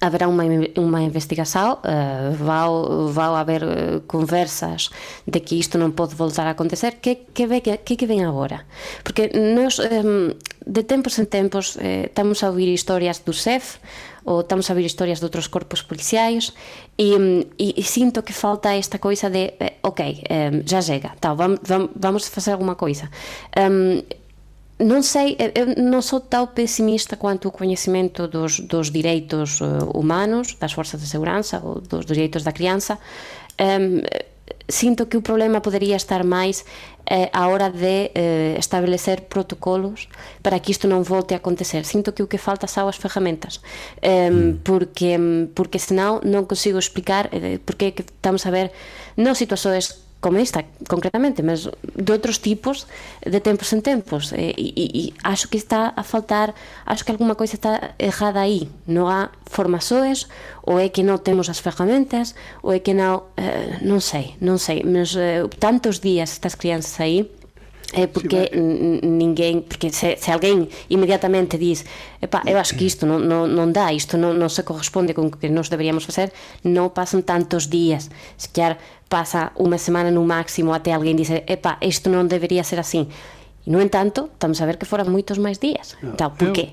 [0.00, 0.44] haverá uma,
[0.76, 2.68] uma investigação, uh, vai,
[3.12, 4.90] vai haver uh, conversas
[5.26, 6.98] de que isto não pode voltar a acontecer.
[7.00, 8.66] Que que vem, que, que vem agora?
[9.04, 10.34] Porque nós, um,
[10.66, 13.78] de tempos em tempos, eh, estamos a ouvir histórias do CEF
[14.24, 16.52] ou estamos a ouvir histórias de outros corpos policiais
[16.98, 17.14] e,
[17.58, 21.60] e, e sinto que falta esta coisa de, eh, ok, eh, já chega, tá, vamos,
[21.94, 23.08] vamos fazer alguma coisa.
[24.78, 30.54] Não sei, eu não sou tão pessimista quanto o conhecimento dos, dos direitos uh, humanos,
[30.54, 32.96] das forças de segurança ou dos direitos da criança.
[33.60, 34.02] Um,
[34.68, 36.64] sinto que o problema poderia estar mais
[37.10, 40.08] eh, à hora de eh, estabelecer protocolos
[40.42, 41.84] para que isto não volte a acontecer.
[41.84, 43.60] Sinto que o que falta são as ferramentas,
[44.02, 44.30] eh,
[44.62, 45.16] porque,
[45.54, 48.70] porque senão não consigo explicar eh, porque é estamos a ver
[49.16, 52.90] não situações como esta concretamente, mas de outros tipos
[53.22, 54.34] de tempos en tempos.
[54.34, 56.54] E, e, e acho que está a faltar
[56.86, 58.66] acho que alguma coisa está errada aí.
[58.90, 60.26] Non há formações
[60.66, 62.34] ou é que non temos as ferramentas
[62.66, 64.82] ou é que non, eh, non sei, non sei.
[64.82, 67.30] Mas eh, tantos días estas crianças aí
[67.92, 71.86] é porque Sim, ninguém, porque se, se, alguém imediatamente diz
[72.20, 75.22] Epá, eu acho que isto não, não, não dá, isto não, não se corresponde com
[75.22, 76.30] o que nós deveríamos fazer,
[76.62, 78.10] não passam tantos dias.
[78.36, 78.76] Se calhar
[79.08, 83.08] passa uma semana no máximo até alguém dizer epá, isto não deveria ser assim.
[83.66, 85.96] E, no entanto, estamos a ver que foram muitos mais dias.
[86.02, 86.70] Então, por quê?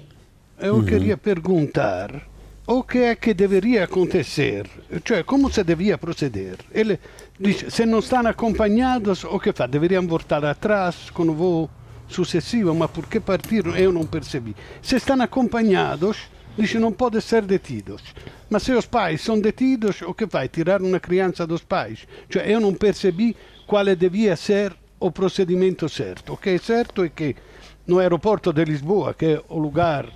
[0.60, 2.28] Eu, eu queria perguntar
[2.68, 4.68] o que é que deveria acontecer,
[5.04, 6.58] cioè come si devia proceder.
[6.72, 7.00] Ele
[7.38, 9.68] dice, se non stanno acompanhados, o che fa?
[9.68, 11.70] Deveriam voltar atrás con o voo
[12.08, 13.76] successivo, ma perché partiram?
[13.76, 14.54] Eu non percebi.
[14.80, 16.18] Se stanno acompanhados,
[16.56, 18.02] dice non pode ser detidos.
[18.48, 20.50] Ma se os pais são detidos, o que fai?
[20.50, 22.06] Tirar uma criança dos pais?
[22.30, 26.34] Cioè eu não percebi quale devia ser o procedimento certo.
[26.34, 27.36] O que é certo é que
[27.88, 30.08] no aeroporto de Lisboa, que é o lugar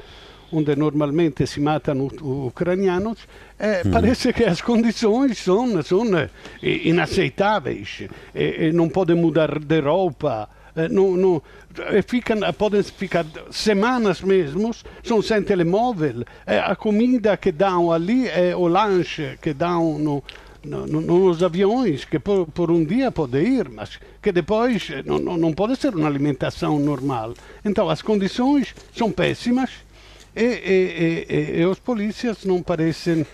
[0.52, 3.20] onde normalmente si matano ucranianos,
[3.58, 3.92] eh, mm.
[3.92, 6.04] parece che as condições são, são
[6.62, 8.08] inaceitáveis.
[8.34, 10.50] E, e não podem mudar de roupa,
[10.90, 11.42] não, não,
[12.06, 14.72] ficam, podem ficar semanas mesmo,
[15.04, 16.24] são sem telemóvel.
[16.46, 20.24] A comida que dão ali é o lanche que dão no,
[20.64, 25.54] no, nos aviões, que por, por, um dia pode ir, mas que depois não, não
[25.54, 27.34] pode ser uma alimentação normal.
[27.64, 29.72] Então as condições são péssimas
[30.40, 33.26] e, e, e, e os polícias não parecem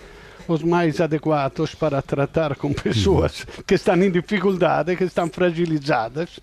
[0.47, 6.39] os mais adequados para tratar com pessoas que estão em dificuldade, que estão fragilizadas.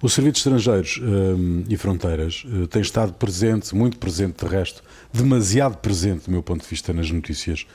[0.00, 4.82] O Serviço de Estrangeiros um, e Fronteiras uh, tem estado presente, muito presente de resto,
[5.12, 7.66] demasiado presente, do meu ponto de vista, nas notícias,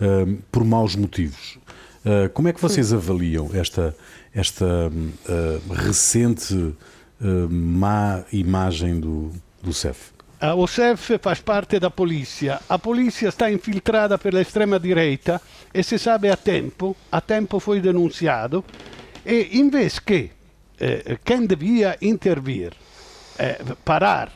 [0.00, 1.58] um, por maus motivos.
[2.04, 3.94] Uh, como é que vocês avaliam esta,
[4.32, 6.74] esta uh, recente
[7.50, 10.12] má imagem do, do CEF?
[10.56, 12.60] O CEF faz parte da polícia.
[12.68, 15.40] A polícia está infiltrada pela extrema-direita
[15.74, 18.64] e se sabe a tempo, a tempo foi denunciado,
[19.26, 20.30] e em vez que
[20.78, 22.72] eh, quem devia intervir,
[23.36, 24.30] eh, parar,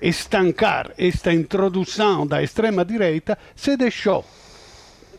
[0.00, 4.24] estancar esta introdução da extrema-direita, se deixou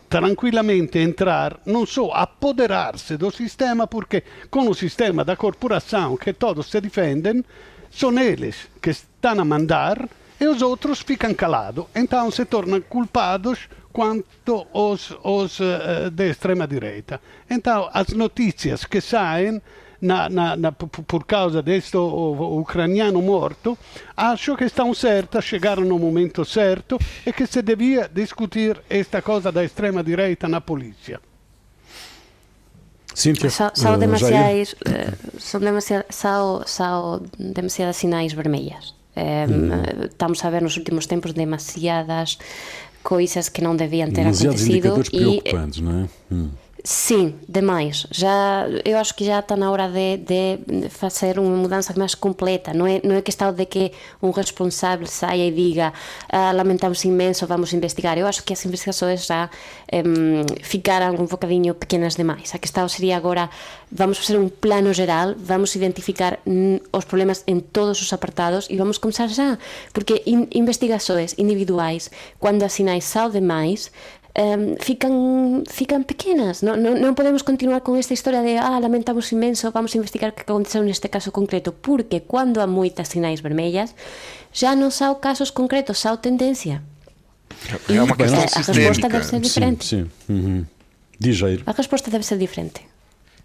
[0.08, 6.70] tranquillamente entrar, não só apoderar-se do sistema, porque com o sistema da corporação que todos
[6.70, 7.44] se defendem,
[7.90, 10.08] são eles que estão a mandar
[10.40, 11.84] e os outros ficam calados.
[11.94, 17.20] Então se tornam culpados quanto os, os uh, de extrema-direita.
[17.48, 19.60] Então as notícias que saem
[20.00, 23.76] na, na, na, por causa deste ucraniano morto,
[24.16, 29.52] acho que estão certas, chegaram no momento certo e que se devia discutir esta coisa
[29.52, 31.20] da extrema-direita na polícia.
[33.14, 38.99] Cíntia, são, são, uh, demasiadas, uh, são demasiadas, são, são demasiadas sinais vermelhas.
[39.20, 42.38] Um, Estamos a ver nos últimos tempos demasiadas
[43.02, 44.82] coisas que não deviam ter Demasiados acontecido.
[44.82, 46.08] Demasiados indicadores preocupantes, não é?
[46.32, 46.50] Hum.
[46.84, 48.06] Sim, demais.
[48.10, 52.72] Já, eu acho que já está na hora de, de, fazer uma mudança mais completa.
[52.72, 55.92] Não é, não é questão de que um responsável saia e diga
[56.30, 58.16] ah, lamentamos imenso, vamos investigar.
[58.16, 59.50] Eu acho que as investigações já
[59.92, 62.54] um, ficaram um bocadinho pequenas demais.
[62.54, 63.50] A questão seria agora,
[63.90, 66.38] vamos fazer um plano geral, vamos identificar
[66.92, 69.58] os problemas em todos os apartados e vamos começar já.
[69.92, 73.90] Porque in, investigações individuais, quando as sinais são demais,
[74.40, 76.64] um, fican, fican pequenas.
[76.64, 80.32] Non, non, non podemos continuar con esta historia de ah, lamentamos inmenso, vamos a investigar
[80.32, 83.92] o que aconteceu neste caso concreto, porque cando há moitas sinais vermellas,
[84.56, 86.80] já non sao casos concretos, sao tendencia.
[87.88, 89.84] É uma questão a resposta deve ser diferente.
[89.84, 90.32] Sim, sim.
[90.32, 90.66] Uhum.
[91.18, 91.62] Digeiro.
[91.66, 92.80] A resposta deve ser diferente.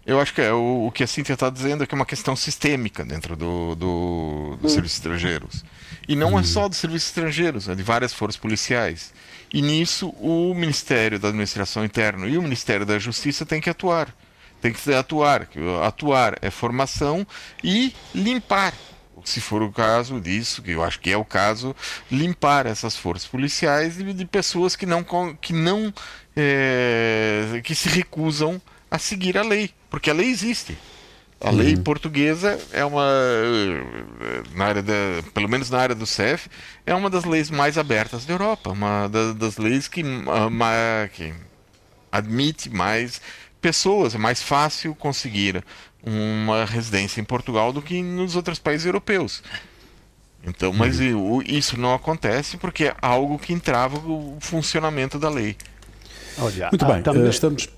[0.06, 2.06] Eu acho que é o, o que a Cíntia está dizendo é que é uma
[2.06, 4.68] questão sistêmica dentro do, do, do hum.
[4.68, 5.64] serviço estrangeiros.
[6.08, 6.38] E não é uhum.
[6.38, 9.12] é só do serviço estrangeiros, é de várias forças policiais.
[9.52, 14.14] E nisso o Ministério da Administração Interna e o Ministério da Justiça têm que atuar.
[14.60, 15.48] Tem que atuar.
[15.84, 17.26] Atuar é formação
[17.62, 18.74] e limpar.
[19.24, 21.74] Se for o caso disso, que eu acho que é o caso,
[22.10, 25.04] limpar essas forças policiais de, de pessoas que não,
[25.40, 25.92] que não
[26.36, 30.78] é, que se recusam a seguir a lei, porque a lei existe.
[31.38, 31.82] A lei uhum.
[31.82, 33.04] portuguesa é uma,
[34.54, 34.94] na área da,
[35.34, 36.48] pelo menos na área do CEF,
[36.86, 41.34] é uma das leis mais abertas da Europa, uma das, das leis que, uma, que
[42.10, 43.20] admite mais
[43.60, 45.62] pessoas, é mais fácil conseguir
[46.02, 49.42] uma residência em Portugal do que nos outros países europeus.
[50.46, 51.42] Então, mas uhum.
[51.42, 55.56] isso não acontece porque é algo que entrava o funcionamento da lei.
[56.38, 57.28] Olha, Muito bem, também...
[57.28, 57.68] estamos,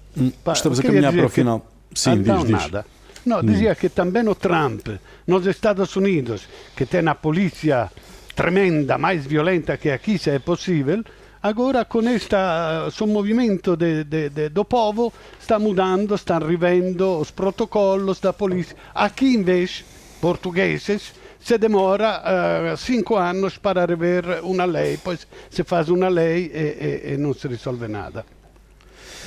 [0.55, 1.67] estamos a caminhar para o final.
[1.95, 2.63] Sim, então, diz, diz.
[2.63, 2.87] nada.
[3.25, 4.89] No, decía que también o Trump
[5.27, 7.91] nos Estados Unidos, que tem a polícia
[8.35, 11.03] tremenda, mais violenta que aqui, se é possível,
[11.43, 12.37] agora com este
[13.07, 18.77] movimento de, de, de, do povo está mudando, está rivendo os protocolos da polícia.
[18.95, 19.85] Aqui, em vez,
[20.21, 26.51] portugueses, se demora uh, cinco anos para rever uma lei, pois se faz uma lei
[26.53, 28.25] e, e, e não se resolve nada.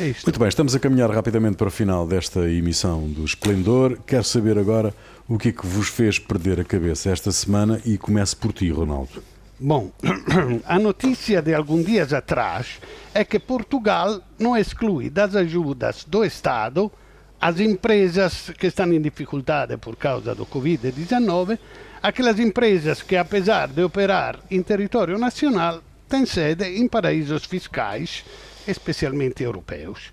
[0.01, 0.25] É isto.
[0.25, 3.99] Muito bem, estamos a caminhar rapidamente para o final desta emissão do Esplendor.
[4.07, 4.95] Quero saber agora
[5.27, 8.71] o que é que vos fez perder a cabeça esta semana e comece por ti,
[8.71, 9.21] Ronaldo.
[9.59, 9.91] Bom,
[10.65, 12.79] a notícia de alguns dias atrás
[13.13, 16.91] é que Portugal não exclui das ajudas do Estado
[17.39, 21.59] as empresas que estão em dificuldade por causa do Covid-19,
[22.01, 28.25] aquelas empresas que, apesar de operar em território nacional, têm sede em paraísos fiscais
[28.67, 30.11] especialmente europeus.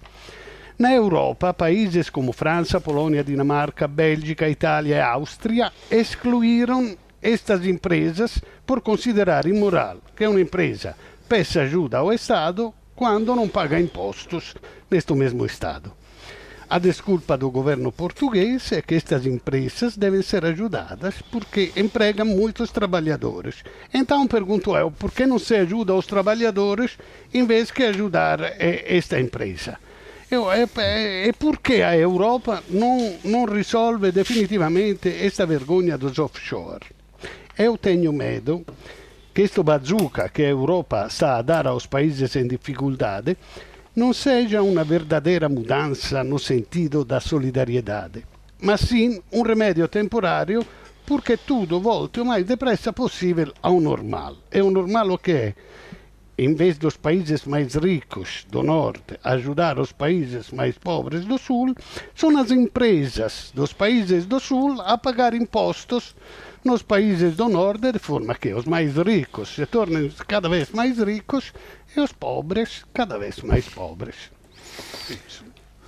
[0.79, 8.81] Na Europa, países como França, Polônia, Dinamarca, Bélgica, Itália e Áustria excluíram estas empresas por
[8.81, 10.95] considerar imoral que uma empresa
[11.29, 14.55] peça ajuda ao Estado quando não paga impostos
[14.91, 15.98] neste mesmo Estado.
[16.71, 22.71] A desculpa do governo português é que estas empresas devem ser ajudadas porque empregam muitos
[22.71, 23.65] trabalhadores.
[23.93, 26.99] Então pergunto eu, por que não se ajuda os trabalhadores
[27.33, 29.79] em vez de ajudar eh, esta empresa?
[30.31, 36.85] Eu, é, é, é porque a Europa não, não resolve definitivamente esta vergonha dos offshore.
[37.59, 38.63] Eu tenho medo
[39.33, 43.39] que este bazooka que a Europa está a dar aos países em dificuldade
[43.99, 48.25] não seja uma verdadeira mudança no sentido da solidariedade,
[48.63, 50.65] mas sim um remédio temporário
[51.05, 54.37] porque tudo volte o mais depressa possível ao normal.
[54.53, 55.55] É o normal que é?
[56.39, 61.75] em vez dos países mais ricos do norte ajudar os países mais pobres do sul,
[62.15, 66.15] são as empresas dos países do sul a pagar impostos
[66.65, 70.99] nos países do norte, de forma que os mais ricos se tornem cada vez mais
[70.99, 71.53] ricos
[71.97, 74.17] e os pobres cada vez mais pobres.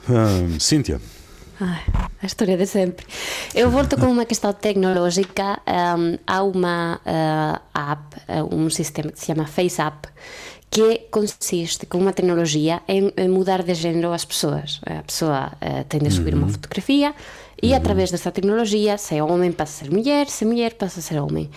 [0.08, 1.00] Um, Cíntia.
[1.60, 1.82] Ai,
[2.22, 3.06] a história de sempre.
[3.54, 5.60] Eu volto com uma questão tecnológica.
[5.68, 8.16] Um, há uma uh, app,
[8.50, 10.08] um sistema que se chama FaceApp,
[10.70, 14.80] que consiste com uma tecnologia em, em, mudar de género as pessoas.
[14.86, 16.44] A pessoa uh, tem de subir uhum.
[16.44, 17.14] uma fotografia
[17.62, 21.00] e através dessa tecnologia, se é homem passa a ser mulher, se é mulher passa
[21.00, 21.50] a ser homem.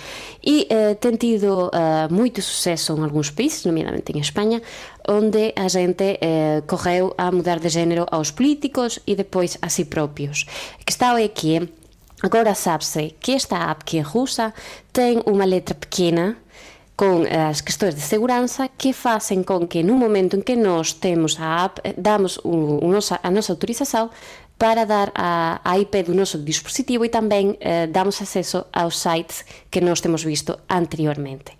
[0.43, 0.67] E
[0.99, 1.71] tem tido
[2.09, 4.61] muito sucesso em alguns países, nomeadamente em Espanha,
[5.07, 9.85] onde a gente uh, correu a mudar de género aos políticos e depois a si
[9.85, 10.45] próprios.
[10.79, 11.69] A questão é que
[12.21, 14.53] agora sabe-se que esta app que é russa
[14.91, 16.37] tem uma letra pequena
[16.95, 21.37] com as questões de segurança que fazem com que no momento em que nós temos
[21.39, 22.91] a app, damos o, o
[23.23, 24.11] a nossa autorização
[24.63, 29.43] para dar a, a IP do nosso dispositivo e também eh, damos acesso aos sites
[29.69, 31.51] que nós temos visto anteriormente.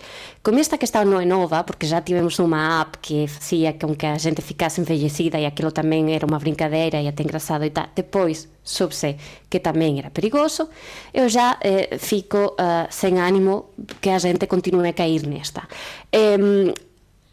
[0.42, 4.06] Como esta questão não é nova, porque já tivemos uma app que fazia com que
[4.06, 7.88] a gente ficasse envelhecida e aquilo também era uma brincadeira e até engraçado e tal,
[7.94, 9.18] depois soube-se
[9.50, 10.70] que também era perigoso,
[11.14, 13.66] eu já eh, fico uh, sem ânimo
[14.00, 15.68] que a gente continue a cair nesta.
[16.10, 16.38] Eh,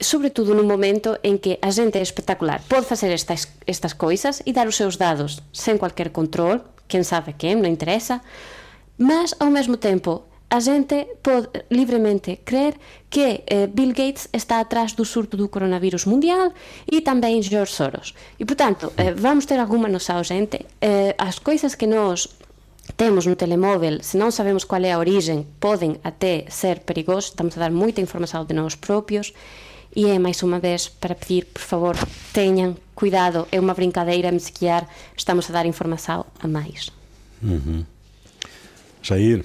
[0.00, 4.40] sobre todo nun momento en que a xente é espectacular pode facer estas, estas coisas
[4.48, 8.24] e dar os seus dados sen cualquier control, quen sabe quen, non interesa,
[8.96, 12.74] mas ao mesmo tempo a xente pode libremente crer
[13.06, 16.50] que eh, Bill Gates está atrás do surto do coronavirus mundial
[16.90, 18.18] e tamén George Soros.
[18.34, 20.66] E, portanto, eh, vamos ter alguma noção, xente.
[20.82, 22.26] Eh, as coisas que nós
[22.98, 27.54] temos no telemóvel, se non sabemos qual é a origen, poden até ser perigosos, estamos
[27.54, 29.30] a dar moita información de nós propios,
[29.94, 31.96] e é máis unha vez para pedir, por favor,
[32.32, 34.86] tenham cuidado, é uma brincadeira, me sequer
[35.16, 36.90] estamos a dar informação a mais.
[37.42, 37.84] Uhum.
[39.02, 39.44] Jair?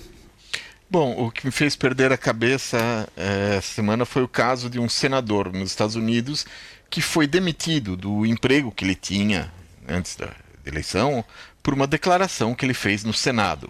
[0.89, 4.79] Bom, o que me fez perder a cabeça é, essa semana foi o caso de
[4.79, 6.45] um senador nos Estados Unidos
[6.89, 9.51] que foi demitido do emprego que ele tinha
[9.87, 10.31] antes da
[10.65, 11.25] eleição
[11.63, 13.69] por uma declaração que ele fez no Senado.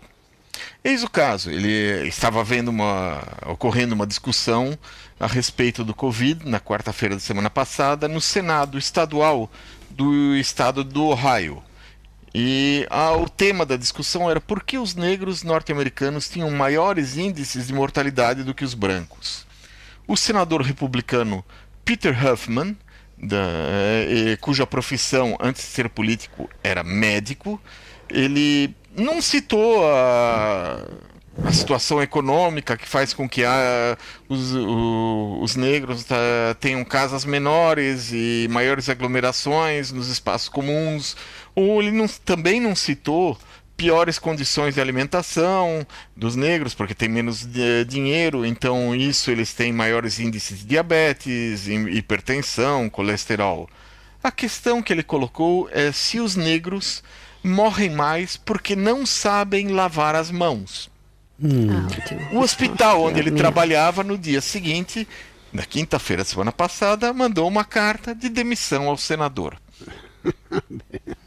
[0.83, 4.77] Eis o caso, ele estava vendo uma, ocorrendo uma discussão
[5.19, 9.49] a respeito do Covid na quarta-feira da semana passada no Senado Estadual
[9.89, 11.63] do estado do Ohio.
[12.33, 17.67] E ah, o tema da discussão era por que os negros norte-americanos tinham maiores índices
[17.67, 19.45] de mortalidade do que os brancos.
[20.05, 21.45] O senador republicano
[21.85, 22.75] Peter Huffman,
[23.17, 23.37] da,
[24.09, 27.61] eh, cuja profissão antes de ser político era médico,
[28.09, 30.85] ele não citou a
[31.43, 33.97] a situação econômica que faz com que a,
[34.29, 36.15] os, o, os negros tá,
[36.59, 41.15] tenham casas menores e maiores aglomerações nos espaços comuns.
[41.53, 43.37] Ou ele não, também não citou
[43.75, 49.73] piores condições de alimentação dos negros, porque tem menos de, dinheiro, então isso eles têm
[49.73, 53.69] maiores índices de diabetes, hipertensão, colesterol.
[54.23, 57.03] A questão que ele colocou é se os negros
[57.43, 60.89] morrem mais porque não sabem lavar as mãos.
[61.41, 61.87] Hum.
[62.33, 65.07] O hospital onde ele trabalhava no dia seguinte,
[65.51, 69.57] na quinta-feira da semana passada, mandou uma carta de demissão ao senador.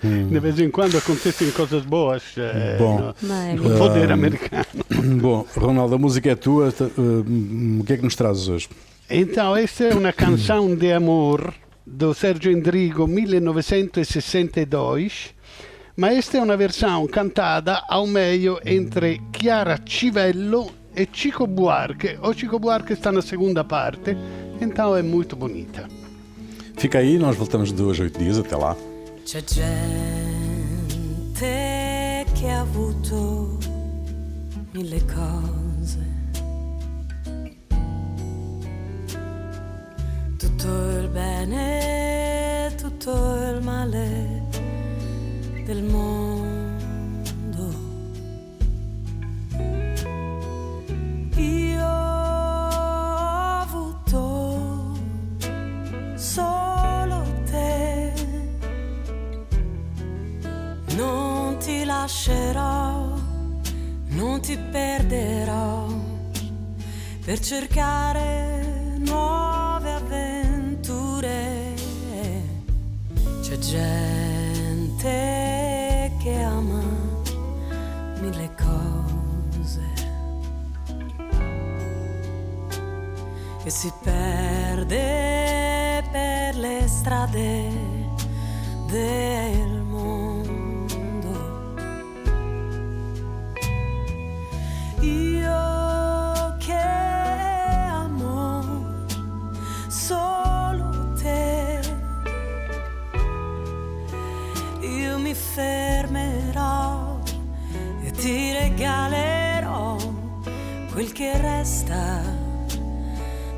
[0.03, 0.29] Hum.
[0.29, 4.65] De vez em quando acontecem coisas boas eh, Bom, no, no poder uh, americano.
[5.21, 6.75] Bom, Ronaldo, a música é tua.
[6.97, 8.69] Uh, o que é que nos trazes hoje?
[9.11, 11.55] Então, esta é uma canção de amor
[11.87, 15.33] do Sergio Endrigo 1962
[15.99, 22.17] ma questa è una versione cantata ao meio entre Chiara Civello e Chico Buarque.
[22.21, 24.17] O Chico Buarque está na segunda parte,
[24.61, 25.89] então é muito bonita.
[26.77, 28.39] Fica aí, nós voltamos de dois a oito dias.
[28.39, 28.77] Até lá.
[29.25, 29.75] C'è gente
[32.33, 33.59] che ha avuto
[34.73, 35.99] mille cose.
[40.39, 40.69] Tutto
[41.01, 43.11] il bene, tutto
[43.53, 44.38] il male
[45.69, 47.65] del mondo.
[51.37, 53.09] Io ho
[53.61, 54.97] avuto
[56.15, 58.15] solo te.
[60.97, 63.15] Non ti lascerò,
[64.07, 65.87] non ti perderò
[67.27, 71.75] per cercare nuove avventure.
[73.43, 74.08] C'è gente
[84.89, 87.71] perde per le strade
[88.87, 90.87] del mondo.
[95.01, 96.73] Io che
[97.93, 98.65] amo
[99.89, 101.81] solo te,
[104.81, 107.21] io mi fermerò
[108.03, 109.97] e ti regalerò
[110.91, 112.23] quel che resta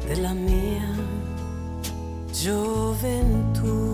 [0.05, 0.60] della mia
[2.43, 3.90] juventud.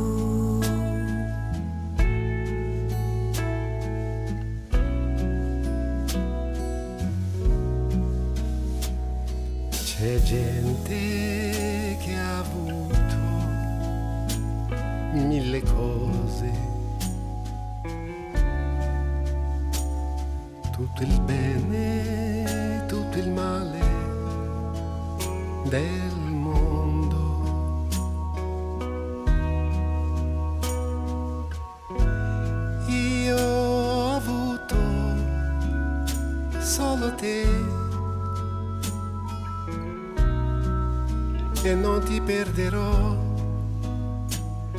[42.27, 43.17] Perderò,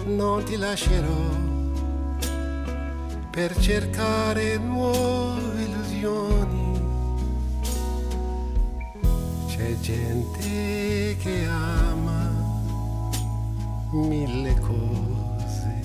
[0.06, 1.30] non ti lascerò
[3.32, 6.82] per cercare nuove illusioni.
[9.48, 12.30] C'è gente che ama
[13.92, 15.82] mille cose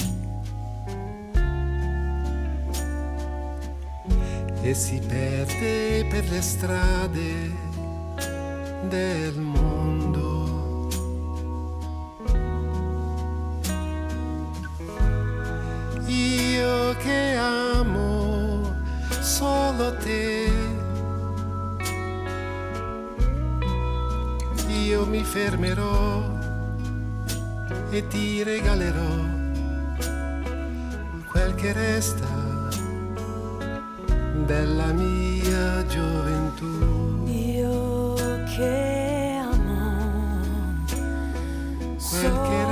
[4.63, 7.51] e si perde per le strade
[8.89, 9.52] del mondo.
[19.23, 20.51] Solo te.
[24.69, 26.23] Io mi fermerò
[27.91, 29.15] e ti regalerò
[31.31, 32.27] quel che resta
[34.45, 37.27] della mia gioventù.
[37.27, 38.15] Io
[38.57, 40.85] che amo
[42.11, 42.72] Quel che resta